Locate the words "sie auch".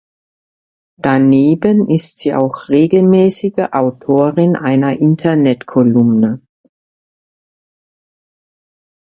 2.17-2.69